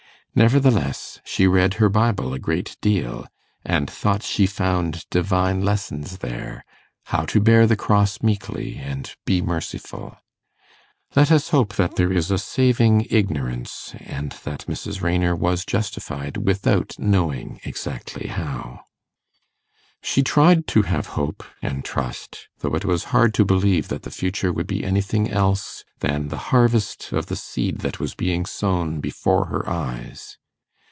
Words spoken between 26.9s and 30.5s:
of the seed that was being sown before her eyes.